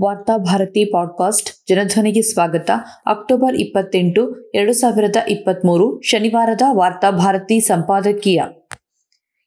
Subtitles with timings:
[0.00, 2.70] ವಾರ್ತಾ ಭಾರತಿ ಪಾಡ್ಕಾಸ್ಟ್ ಜನಧ್ವನಿಗೆ ಸ್ವಾಗತ.
[3.06, 8.42] ಅಕ್ಟೋಬರ್ ಇಪ್ಪತ್ತೆಂಟು, ಎರಡು ಸಾವಿರದ ಇಪ್ಪತ್ತ್ಮೂರು ಶನಿವಾರದ ವಾರ್ತಾ ಭಾರತಿ ಸಂಪಾದಕೀಯ.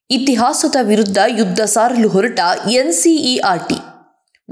[0.09, 2.39] ಇತಿಹಾಸದ ವಿರುದ್ಧ ಯುದ್ಧ ಸಾರಲು ಹೊರಟ
[2.71, 3.75] ಎನ್ಸಿಇಆರ್ಟಿ.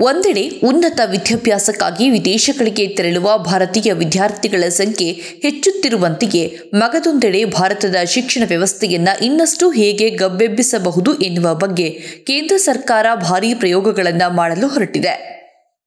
[0.02, 10.10] ಒಂದೆಡೆ ಉನ್ನತ ವಿದ್ಯಾಭ್ಯಾಸಕ್ಕಾಗಿ ವಿದೇಶಗಳಿಗೆ ತೆರಳುವ ಭಾರತೀಯ ವಿದ್ಯಾರ್ಥಿಗಳ ಸಂಖ್ಯೆ ಹೆಚ್ಚುತ್ತಿರುವಂತೆಯೇ ಮಗದೊಂದೆಡೆ ಭಾರತದ ಶಿಕ್ಷಣ ವ್ಯವಸ್ಥೆಯನ್ನು ಇನ್ನಷ್ಟು ಹೇಗೆ
[10.10, 11.90] ಗಬ್ಬೆಬ್ಬಿಸಬಹುದು ಎನ್ನುವ ಬಗ್ಗೆ
[12.28, 15.39] ಕೇಂದ್ರ ಸರ್ಕಾರ ಭಾರೀ ಪ್ರಯೋಗಗಳನ್ನು ಮಾಡಲು ಹೊರಟಿದೆ.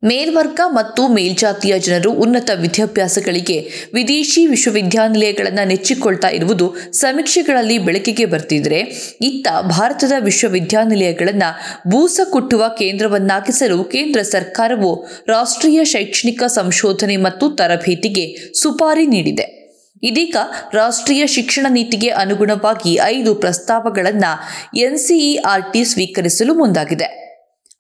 [0.05, 8.81] ಮೇಲ್ವರ್ಗ ಮತ್ತು ಮೇಲ್ಜಾತಿಯ ಜನರು ಉನ್ನತ ವಿದ್ಯಾಭ್ಯಾಸಗಳಿಗೆ ವಿದೇಶಿ ವಿಶ್ವವಿದ್ಯಾನಿಲಯಗಳನ್ನು ನೆಚ್ಚಿಕೊಳ್ತಾ ಇರುವುದು ಸಮೀಕ್ಷೆಗಳಲ್ಲಿ ಬೆಳಕಿಗೆ ಬರ್ತಿದ್ರೆ,
[9.21, 19.63] ಇತ್ತ ಭಾರತದ ವಿಶ್ವವಿದ್ಯಾನಿಲಯಗಳನ್ನು ಬೂಸ ಕುಟ್ಟುವ ಕೇಂದ್ರವನ್ನಾಗಿಸಲು ಕೇಂದ್ರ ಸರ್ಕಾರವು ರಾಷ್ಟ್ರೀಯ ಶೈಕ್ಷಣಿಕ ಸಂಶೋಧನೆ ಮತ್ತು ತರಬೇತಿಗೆ ಸುಪಾರಿ ನೀಡಿದೆ.
[20.03, 20.37] ಇದೀಗ
[20.75, 24.33] ರಾಷ್ಟ್ರೀಯ ಶಿಕ್ಷಣ ನೀತಿಗೆ ಅನುಗುಣವಾಗಿ ಐದು ಪ್ರಸ್ತಾವಗಳನ್ನು
[24.79, 27.22] ಎನ್ಸಿಇಆರ್ಟಿ ಸ್ವೀಕರಿಸಲು ಮುಂದಾಗಿದೆ.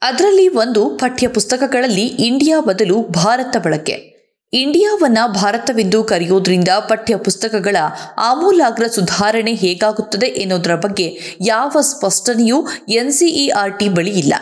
[0.02, 4.12] ಅದರಲ್ಲಿ ಒಂದು ಪಠ್ಯ ಪುಸ್ತಕಗಳಲ್ಲಿ ಇಂಡಿಯಾ ಬದಲು ಭಾರತ ಬಳಕೆ.
[4.52, 7.76] ಇಂಡಿಯಾವನ್ನ ಭಾರತವೆಂದು ಕರೆಯೋದ್ರಿಂದ ಪಠ್ಯ ಪುಸ್ತಕಗಳ
[8.18, 14.34] ಆಮೂಲಾಗ್ರ ಸುಧಾರಣೆ ಹೇಗಾಗುತ್ತದೆ ಎನ್ನುವುದರ ಬಗ್ಗೆ ಯಾವ ಸ್ಪಷ್ಟನೆಯೂ ಎನ್ಸಿಇಆರ್ಟಿ ಬಳಿ ಇಲ್ಲ.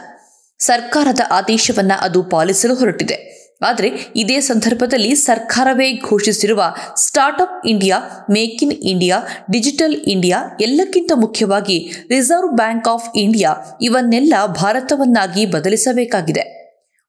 [0.59, 3.30] ಸರ್ಕಾರದ ಆದೇಶವನ್ನ ಅದು ಪಾಲಿಸಲು ಹೊರಟಿದೆ.
[3.63, 9.23] ಆದರೆ ಇದೇ ಸಂದರ್ಭದಲ್ಲಿ ಸರ್ಕಾರವೇ ಘೋಷಿಸಿರುವ startup India, make in India,
[9.53, 16.61] digital India ಎಲ್ಲಕ್ಕಿಂತ ಮುಖ್ಯವಾಗಿ ರಿಸರ್ವ್ ಬ್ಯಾಂಕ್ ಆಫ್ ಇಂಡಿಯಾ ಇವನ್ನೆಲ್ಲ ಭಾರತವನ್ನಾಗಿ ಬದಲಿಸಬೇಕಾಗಿದೆ.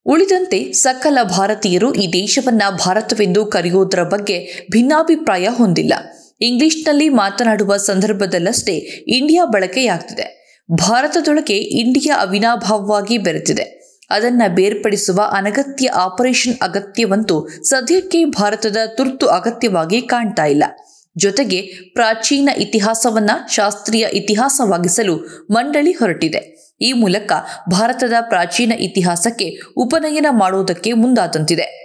[0.06, 5.94] ಉಳಿದಂತೆ ಸಕಲ ಭಾರತೀಯರು ಈ ದೇಶವನ್ನ ಭಾರತವೆಂದು ಕರೆಯುವುದರ ಬಗ್ಗೆ ಭಿನ್ನಾಭಿಪ್ರಾಯ ಹೊಂದಿಲ್ಲ.
[6.42, 8.74] ಇಂಗ್ಲಿಷ್ನಲ್ಲಿ ಮಾತನಾಡುವ ಸಂದರ್ಭದಲ್ಲಷ್ಟೇ
[9.08, 10.42] ಇಂಡಿಯಾ ಬಳಕೆಯಾಗ್ತಿದೆ.
[10.72, 13.81] ಭಾರತದೊಳಗೆ ಇಂಡಿಯಾ ಅವಿನಾಭಾವವಾಗಿ ಬೆರೆತಿದೆ.
[14.12, 20.64] ಅದನ್ನು ಬೇರ್ಪಡಿಸುವ ಅನಗತ್ಯ ಆಪರೇಷನ್ ಅಗತ್ಯವಂತೂ ಸದ್ಯಕ್ಕೆ ಭಾರತದ ತುರ್ತು ಅಗತ್ಯವಾಗಿ ಕಾಣ್ತಾ ಇಲ್ಲ.
[21.18, 21.62] ಜೊತೆಗೆ
[21.94, 25.18] ಪ್ರಾಚೀನ ಇತಿಹಾಸವನ್ನ ಶಾಸ್ತ್ರೀಯ ಇತಿಹಾಸವಾಗಿಸಲು
[25.52, 26.62] ಮಂಡಳಿ ಹೊರಟಿದೆ.
[26.82, 27.32] ಈ ಮೂಲಕ
[27.72, 31.82] ಭಾರತದ ಪ್ರಾಚೀನ ಇತಿಹಾಸಕ್ಕೆ ಉಪನಯನ ಮಾಡುವುದಕ್ಕೆ ಮುಂದಾದಂತಿದೆ.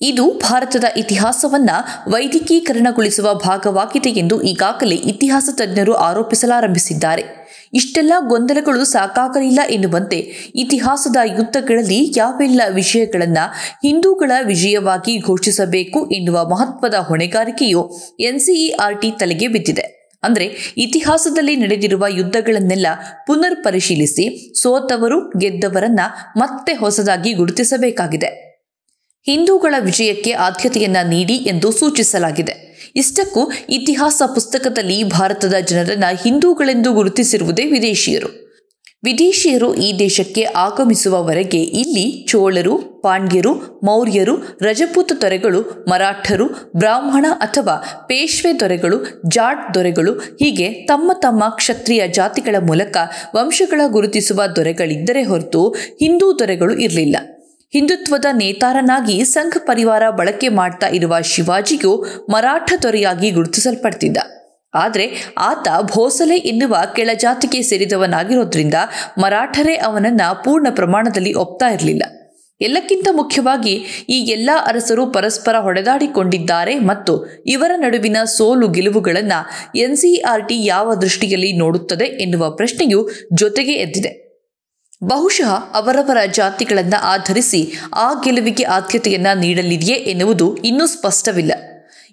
[0.00, 1.70] ಇದು ಭಾರತದ ಇತಿಹಾಸವನ್ನ
[2.08, 7.43] ವೈದಿಕೀಕರಣಗೊಳಿಸುವ ಭಾಗವಾಗಿದೆ ಎಂದು ಈಗಾಗಲೇ ಇತಿಹಾಸ ತಜ್ಞರು ಆರೋಪಿಸಲಾರಂಭಿಸಿದ್ದಾರೆ.
[7.74, 10.18] ಇಷ್ಟೆಲ್ಲ ಗೊಂದಲಗಳು ಸಾಕಾಗಲಿಲ್ಲ ಎನ್ನುವಂತೆ
[10.54, 13.52] ಇತಿಹಾಸದ ಯುದ್ಧಗಳಲ್ಲಿ ಯಾವೆಲ್ಲ ವಿಷಯಗಳನ್ನು
[13.86, 17.90] ಹಿಂದೂಗಳ ವಿಜಯವಾಗಿ ಘೋಷಿಸಬೇಕು ಎನ್ನುವ ಮಹತ್ವದ ಹೊಣೆಗಾರಿಕೆಯು
[18.20, 20.04] ಎನ್ಸಿಇಆರ್ಟಿ ತಲೆಗೆ ಬಿದ್ದಿದೆ.
[20.22, 22.86] ಅಂದರೆ ಇತಿಹಾಸದಲ್ಲಿ ನಡೆದಿರುವ ಯುದ್ಧಗಳನ್ನೆಲ್ಲ
[23.26, 26.00] ಪುನರ್ ಪರಿಶೀಲಿಸಿ ಸೋತವರು ಗೆದ್ದವರನ್ನ
[26.36, 28.43] ಮತ್ತೆ ಹೊಸದಾಗಿ ಗುರುತಿಸಬೇಕಾಗಿದೆ.
[29.26, 32.64] ಹಿಂದೂಗಳ ವಿಜಯಕ್ಕೆ ಆದ್ಯತೆಯನ್ನ ನೀಡಿ ಎಂದು ಸೂಚಿಸಲಾಗಿದೆ.
[32.96, 38.44] ಇಷ್ಟಕ್ಕೂ ಇತಿಹಾಸ ಪುಸ್ತಕದಲ್ಲಿ ಭಾರತದ ಜನರನ್ನ ಹಿಂದೂಗಳೆಂದು ಗುರುತಿಸಿರುವುದೇ ವಿದೇಶಿಯರು.
[39.04, 46.46] ವಿದೇಶಿಯರು ಈ ದೇಶಕ್ಕೆ ಆಗಮಿಸುವವರೆಗೆ ಇಲ್ಲಿ ಚೋಳರು, ಪಾಂಡ್ಯರು, ಮೌರ್ಯರು, ರಜಪೂತ ದೊರೆಗಳು ಮರಾಠರು,
[46.76, 52.96] ಬ್ರಾಹ್ಮಣ ಅಥವಾ ಪೇಶ್ವೆ ದೊರೆಗಳು ಜಾಟ್ ದೊರೆಗಳು, ಹೀಗೆ ತಮ್ಮ ತಮ್ಮ ಕ್ಷತ್ರಿಯ ಜಾತಿಗಳ ಮೂಲಕ
[53.36, 57.16] ವಂಶಗಳ ಗುರುತಿಸುವ ದೊರೆಗಳಿದ್ದರೆ ಹೊರತು ಹಿಂದೂ ದೊರೆಗಳು ಇರಲಿಲ್ಲ.
[57.74, 64.16] ಹಿಂದುತ್ವದ ನೇತಾರನಾಗಿ ಸಂಘ ಪರಿವಾರ ಬಳಕೆ ಮಾಡ್ತಾ ಇರುವ ಶಿವಾಜಿಗೂ ಮರಾಠ ತೊರೆಯಾಗಿ ಗುರುತಿಸಲ್ಪಡ್ತಿದ್ದ.
[64.74, 68.74] ಆದರೆ ಆತ ಭೋಸಲೆ ಎನ್ನುವ ಕೆಳಜಾತಿಗೆ ಸೇರಿದವನಾಗಿರೋದ್ರಿಂದ
[69.18, 72.02] ಮರಾಠರೇ ಅವನನ್ನ ಪೂರ್ಣ ಪ್ರಮಾಣದಲ್ಲಿ ಒಪ್ತಾ ಇರಲಿಲ್ಲ.
[72.60, 73.72] ಎಲ್ಲಕ್ಕಿಂತ ಮುಖ್ಯವಾಗಿ
[74.08, 82.50] ಈ ಎಲ್ಲ ಅರಸರು ಪರಸ್ಪರ ಹೊಡೆದಾಡಿಕೊಂಡಿದ್ದಾರೆ ಮತ್ತು ಇವರ ನಡುವಿನ ಸೋಲು ಗೆಲುವುಗಳನ್ನು ಎನ್ಸಿಆರ್ಟಿ ಯಾವ ದೃಷ್ಟಿಯಲ್ಲಿ ನೋಡುತ್ತದೆ ಎನ್ನುವ
[82.50, 84.23] ಪ್ರಶ್ನೆಯು ಜೊತೆಗೆ ಎದ್ದಿದೆ.
[85.02, 91.52] ಬಹುಶಃ ಅವರವರ ಜಾತಿಗಳನ್ನು ಆಧರಿಸಿ ಆ ಗೆಲುವಿಗೆ ಆದ್ಯತೆಯನ್ನು ನೀಡಲಿದೆಯೇ ಎನ್ನುವುದು ಇನ್ನೂ ಸ್ಪಷ್ಟವಿಲ್ಲ.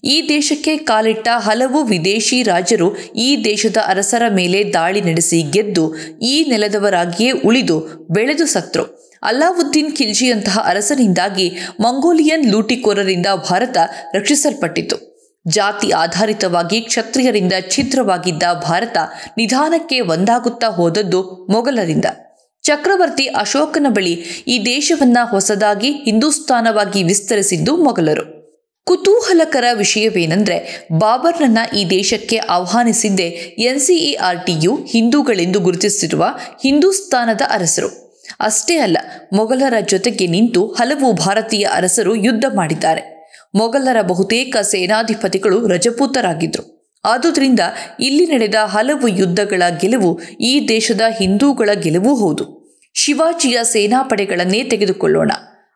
[0.04, 7.32] ಈ ದೇಶಕ್ಕೆ ಕಾಲಿಟ್ಟ ಹಲವು ವಿದೇಶಿ ರಾಜರು ಈ ದೇಶದ ಅರಸರ ಮೇಲೆ ದಾಳಿ ನಡೆಸಿ ಗೆದ್ದು ಈ ನೆಲದವರಾಗಿಯೇ
[7.32, 7.80] ಉಳಿದು
[8.12, 8.84] ಬೆಳೆದು ಸತ್ರು
[9.24, 13.78] ಅಲ್ಲಾವುದ್ದೀನ್ ಖಿಲ್ಜಿಯಂತಹ ಅರಸನಿಂದಾಗಿ ಮಂಗೋಲಿಯನ್ ಲೂಟಿಕೋರರಿಂದ ಭಾರತ
[14.14, 14.98] ರಕ್ಷಿಸಲ್ಪಟ್ಟಿತು.
[15.48, 18.98] ಜಾತಿ ಆಧಾರಿತವಾಗಿ ಕ್ಷತ್ರಿಯರಿಂದ ಛಿದ್ರವಾಗಿದ್ದ ಭಾರತ
[19.38, 22.06] ನಿಧಾನಕ್ಕೆ ಒಂದಾಗುತ್ತಾ ಹೋದದ್ದು ಮೊಘಲರಿಂದ.
[22.64, 24.14] ಚಕ್ರವರ್ತಿ ಅಶೋಕನ ಬಳಿ
[24.48, 28.42] ಈ ದೇಶವನ್ನ ಹೊಸದಾಗಿ ಹಿಂದೂಸ್ತಾನವಾಗಿ ವಿಸ್ತರಿಸಿದ್ದು ಮೊಘಲರು.
[28.84, 33.24] ಕುತೂಹಲಕರ ವಿಷಯವೇನೆಂದರೆ, ಬಾಬರ್ನನ್ನ ಈ ದೇಶಕ್ಕೆ ಆಹ್ವಾನಿಸಿದ್ದೇ
[33.60, 36.26] ಎನ್ಸಿಇಆರ್ಟಿಯು ಹಿಂದೂಗಳೆಂದು ಗುರುತಿಸಿರುವ
[36.64, 38.18] ಹಿಂದೂಸ್ತಾನದ ಅರಸರು.
[38.40, 38.98] ಅಷ್ಟೇ ಅಲ್ಲ,
[39.34, 43.22] ಮೊಘಲರ ಜೊತೆಗೆ ನಿಂತು ಹಲವು ಭಾರತೀಯ ಅರಸರು ಯುದ್ಧ ಮಾಡಿದ್ದಾರೆ.
[43.56, 47.60] ಮೊಘಲರ ಬಹುತೇಕ ಸೇನಾಧಿಪತಿಗಳು ರಜಪೂತರಾಗಿದ್ದರು ಆದುದರಿಂದ
[48.00, 52.62] ಇಲ್ಲಿ ನಡೆದ ಹಲವು ಯುದ್ಧಗಳ ಗೆಲುವು ಈ ದೇಶದ ಹಿಂದೂಗಳ ಗೆಲುವು ಹೌದು.
[52.94, 55.32] ಶಿವಾಜಿಯ ಸೇನಾಪಡೆಗಳನ್ನೇ ತೆಗೆದುಕೊಳ್ಳೋಣ.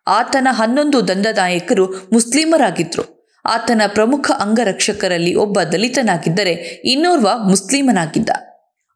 [0.07, 8.29] ಆತನ ಹನ್ನೊಂದು ದಂಡನಾಯಕರು ಮುಸ್ಲಿಮರಾಗಿದ್ದರು ಆತನ ಪ್ರಮುಖ ಅಂಗರಕ್ಷಕರಲ್ಲಿ ಒಬ್ಬ ದಲಿತನಾಗಿದ್ದರೆ ಇನ್ನೋರ್ವ ಮುಸ್ಲಿಮನಾಗಿದ್ದ.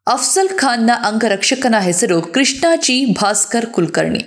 [0.06, 4.24] ಅಫ್ಸಲ್ ಖಾನ್ನ ಅಂಗರಕ್ಷಕನ ಹೆಸರು ಕೃಷ್ಣಾಜಿ ಭಾಸ್ಕರ್ ಕುಲಕರ್ಣಿ.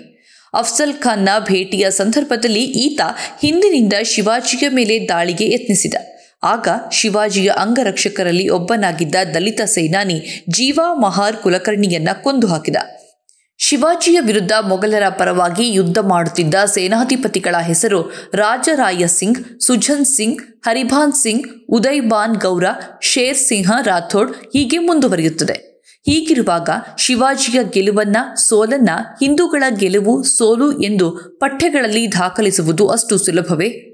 [0.53, 3.01] ಅಫ್ಸಲ್ ಖಾನ್ನ ಭೇಟಿಯ ಸಂದರ್ಭದಲ್ಲಿ ಈತ
[3.41, 5.93] ಹಿಂದಿನಿಂದ ಶಿವಾಜಿಯ ಮೇಲೆ ದಾಳಿಗೆ ಯತ್ನಿಸಿದ.
[6.43, 12.75] ಆಗ ಶಿವಾಜಿಯ ಅಂಗರಕ್ಷಕರಲ್ಲಿ ಒಬ್ಬನಾಗಿದ್ದ ದಲಿತ ಸೇನಾನಿ ಜೀವಾ ಮಹಾರ್ ಕುಲಕರ್ಣಿಯನ್ನ ಕೊಂದು ಹಾಕಿದ.
[13.57, 22.35] ಶಿವಾಜಿಯ ವಿರುದ್ಧ ಮೊಘಲರ ಪರವಾಗಿ ಯುದ್ಧ ಮಾಡುತ್ತಿದ್ದ ಸೇನಾಧಿಪತಿಗಳ ಹೆಸರು ರಾಜರಾಯ ಸಿಂಗ್, ಸುಜನ್ ಸಿಂಗ್, ಹರಿಭಾನ್ ಸಿಂಗ್ ಉದಯ್ಬಾನ್
[22.35, 22.63] ಗೌರ,
[23.01, 25.81] ಶೇರ್ ಸಿಂಹ ರಾಥೋಡ್ ಹೀಗೆ ಮುಂದುವರಿಯುತ್ತದೆ.
[26.05, 33.92] ಹೀಗಿರುವಾಗ ಶಿವಾಜಿಯ ಗೆಲುವನ್ನ, ಸೋಲನ್ನ, ಹಿಂದೂಗಳ ಗೆಲುವು, ಸೋಲು ಎಂದು ಪಠ್ಯಗಳಲ್ಲಿ ದಾಖಲಿಸುವುದು ಅಷ್ಟು ಸುಲಭವೇ?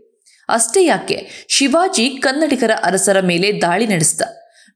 [0.49, 1.45] ಅಷ್ಟೇ ಯಾಕೆ?
[1.47, 4.21] ಶಿವಾಜಿ ಕನ್ನಡಿಗರ ಅರಸರ ಮೇಲೆ ದಾಳಿ ನಡೆಸಿದ.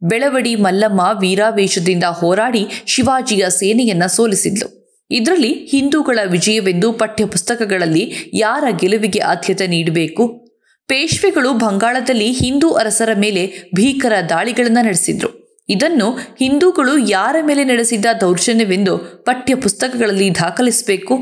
[0.03, 4.83] ಬೆಳವಡಿ ಮಲ್ಲಮ್ಮ ವೀರಾವೇಶದಿಂದ ಹೋರಾಡಿ ಶಿವಾಜಿಯ ಸೇನೆಯನ್ನ ಸೋಲಿಸಿದ್ಲು.
[5.11, 10.47] ಇದರಲ್ಲಿ ಹಿಂದೂಗಳ ವಿಜಯವೆಂದು ಪಠ್ಯಪುಸ್ತಕಗಳಲ್ಲಿ ಯಾರ ಗೆಲುವಿಗೆ ಆದ್ಯತೆ ನೀಡಬೇಕು?
[10.87, 15.43] ಪೇಶ್ವೆಗಳು ಬಂಗಾಳದಲ್ಲಿ ಹಿಂದೂ ಅರಸರ ಮೇಲೆ ಭೀಕರ ದಾಳಿಗಳನ್ನು ನಡೆಸಿದ್ರು.
[15.69, 21.17] ಇದನ್ನು ಹಿಂದೂಗಳು ಯಾರ ಮೇಲೆ ನಡೆಸಿದ ದೌರ್ಜನ್ಯವೆಂದು ಪಠ್ಯಪುಸ್ತಕಗಳಲ್ಲಿ ದಾಖಲಿಸಬೇಕು?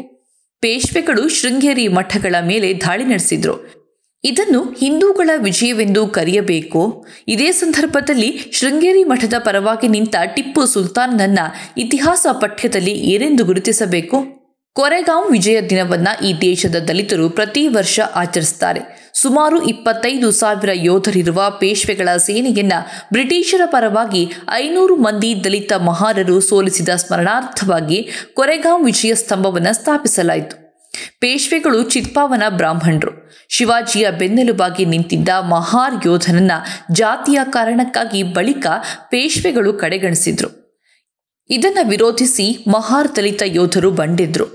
[0.62, 3.81] ಪೇಶ್ವೆಗಳು ಶೃಂಗೇರಿ ಮಠಗಳ ಮೇಲೆ ದಾಳಿ ನಡೆಸಿದ್ರು.
[4.24, 7.06] ಇದನ್ನು ಹಿಂದೂಗಳ ವಿಜಯವೆಂದು ಕರೆಯಬೇಕು?
[7.28, 11.40] ಇದೇ ಸಂದರ್ಭದಲ್ಲಿ ಶೃಂಗೇರಿ ಮಠದ ಪರವಾಗಿ ನಿಂತ ಟಿಪ್ಪು ಸುಲ್ತಾನ್ನನ್ನ
[11.78, 14.42] ಇತಿಹಾಸ ಪಠ್ಯದಲ್ಲಿ ಏನೆಂದು ಗುರುತಿಸಬೇಕು?
[14.74, 22.74] ಕೊರೆಗಾಂವ್ ವಿಜಯ ದಿನವನ್ನ ಈ ದೇಶದ ದಲಿತರು ಪ್ರತಿ ವರ್ಷ ಆಚರಿಸುತ್ತಾರೆ ಸುಮಾರು ಇಪ್ಪತ್ತೈದು ಸಾವಿರ ಯೋಧರಿರುವ ಪೇಶ್ವೆಗಳ ಸೇನೆಯನ್ನ
[23.12, 30.61] ಬ್ರಿಟಿಷರ ಪರವಾಗಿ ಐನೂರು ಮಂದಿ ದಲಿತ ಮಹಾರರು ಸೋಲಿಸಿದ ಸ್ಮರಣಾರ್ಥವಾಗಿ ಕೊರೆಗಾಂವ್ ವಿಜಯ ಸ್ತಂಭವನ್ನು ಸ್ಥಾಪಿಸಲಾಯಿತು.
[31.22, 33.32] ಪೇಶ್ವೆಗಳು ಚಿತ್ಪಾವನ ಬ್ರಾಹ್ಮಣರು.
[33.50, 36.52] ಶಿವಾಜಿಯ ಬೆನ್ನೆಲುಬಾಗಿ ನಿಂತಿದ್ದ ಮಹಾರ್ ಯೋಧನನ್ನ
[36.92, 38.68] ಜಾತಿಯ ಕಾರಣಕ್ಕಾಗಿ ಬಳಿಕ
[39.10, 40.50] ಪೇಶ್ವೆಗಳು ಕಡೆಗಣಿಸಿದ್ರು.
[41.50, 44.46] ಇದನ್ನ ವಿರೋಧಿಸಿ ಮಹಾರ್ ದಲಿತ ಯೋಧರು ಬಂಡಿದ್ರು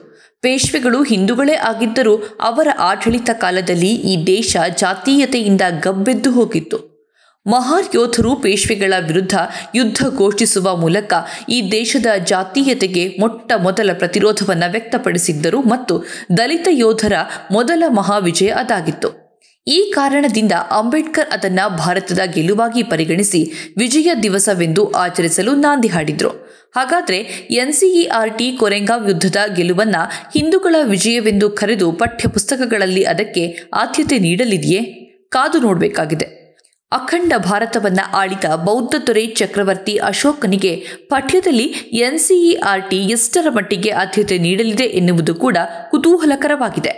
[0.42, 6.95] ಪೇಶ್ವೆಗಳು ಹಿಂದೂಗಳೇ ಆಗಿದ್ದರೂ ಅವರ ಆಡಳಿತ ಕಾಲದಲ್ಲಿ ಈ ದೇಶ ಜಾತೀಯತೆಯಿಂದ ಗಬ್ಬೆದ್ದು ಹೋಗಿತ್ತು.
[7.46, 9.34] ಮಹಾರ್ ಯೋಧರು ಪೇಶ್ವೆಗಳ ವಿರುದ್ಧ
[9.74, 11.12] ಯುದ್ಧ ಘೋಷಿಸುವ ಮೂಲಕ
[11.48, 16.04] ಈ ದೇಶದ ಜಾತೀಯತೆಗೆ ಮೊಟ್ಟ ಮೊದಲ ಪ್ರತಿರೋಧವನ್ನು ವ್ಯಕ್ತಪಡಿಸಿದ್ದರು ಮತ್ತು
[16.38, 17.12] ದಲಿತ ಯೋಧರ
[17.52, 19.26] ಮೊದಲ ಮಹಾವಿಜಯ ಅದಾಗಿತ್ತು.
[19.68, 26.28] ಈ ಕಾರಣದಿಂದ ಅಂಬೇಡ್ಕರ್ ಅದನ್ನು ಭಾರತದ ಗೆಲುವಾಗಿ ಪರಿಗಣಿಸಿ ವಿಜಯ ದಿವಸವೆಂದು ಆಚರಿಸಲು ನಾಂದಿ ಹಾಡಿದ್ರು.
[26.76, 27.18] ಹಾಗಾದರೆ
[27.50, 34.82] ಎನ್ಸಿಇಆರ್ಟಿ ಕೊರೆಂಗಾವ್ ಯುದ್ಧದ ಗೆಲುವನ್ನು ಹಿಂದೂಗಳ ವಿಜಯವೆಂದು ಕರೆದು ಪಠ್ಯಪುಸ್ತಕಗಳಲ್ಲಿ ಅದಕ್ಕೆ ಆದ್ಯತೆ ನೀಡಲಿದೆಯೇ?
[35.28, 36.45] ಕಾದು ನೋಡಬೇಕಾಗಿದೆ.
[36.96, 40.72] ಅಖಂಡ ಭಾರತವನ್ನ ಆಳಿದ ಬೌದ್ಧ ದೊರೆ ಚಕ್ರವರ್ತಿ ಅಶೋಕನಿಗೆ
[41.08, 41.66] ಪಠ್ಯದಲ್ಲಿ
[42.06, 45.56] ಎನ್ಸಿಇಆರ್ಟಿ ಎಷ್ಟರ ಮಟ್ಟಿಗೆ ಆದ್ಯತೆ ನೀಡಲಿದೆ ಎನ್ನುವುದು ಕೂಡ
[45.90, 46.92] ಕುತೂಹಲಕರವಾಗಿದೆ.